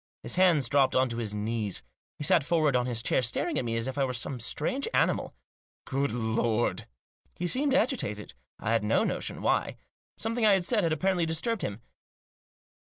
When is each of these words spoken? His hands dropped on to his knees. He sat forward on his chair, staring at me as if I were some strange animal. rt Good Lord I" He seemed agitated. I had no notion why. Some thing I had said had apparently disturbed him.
His 0.23 0.33
hands 0.33 0.67
dropped 0.67 0.95
on 0.95 1.09
to 1.09 1.17
his 1.17 1.35
knees. 1.35 1.83
He 2.17 2.23
sat 2.23 2.43
forward 2.43 2.75
on 2.75 2.87
his 2.87 3.03
chair, 3.03 3.21
staring 3.21 3.59
at 3.59 3.65
me 3.65 3.75
as 3.77 3.85
if 3.85 3.99
I 3.99 4.03
were 4.03 4.15
some 4.15 4.39
strange 4.39 4.87
animal. 4.95 5.35
rt 5.35 5.85
Good 5.91 6.11
Lord 6.11 6.81
I" 6.81 6.85
He 7.37 7.45
seemed 7.45 7.75
agitated. 7.75 8.33
I 8.57 8.71
had 8.71 8.83
no 8.83 9.03
notion 9.03 9.43
why. 9.43 9.77
Some 10.17 10.33
thing 10.33 10.43
I 10.43 10.53
had 10.53 10.65
said 10.65 10.81
had 10.81 10.91
apparently 10.91 11.27
disturbed 11.27 11.61
him. 11.61 11.83